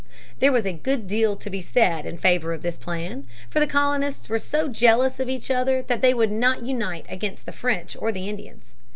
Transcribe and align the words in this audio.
There 0.39 0.51
was 0.51 0.65
a 0.65 0.73
good 0.73 1.05
deal 1.05 1.35
to 1.35 1.47
be 1.51 1.61
said 1.61 2.07
in 2.07 2.17
favor 2.17 2.53
of 2.53 2.63
this 2.63 2.75
plan, 2.75 3.27
for 3.51 3.59
the 3.59 3.67
colonists 3.67 4.29
were 4.29 4.39
so 4.39 4.67
jealous 4.67 5.19
of 5.19 5.29
each 5.29 5.51
other 5.51 5.83
that 5.83 6.01
they 6.01 6.15
would 6.15 6.31
not 6.31 6.63
unite 6.65 7.05
against 7.07 7.45
the 7.45 7.51
French 7.51 7.95
or 7.99 8.11
the 8.11 8.27
Indians. 8.27 8.73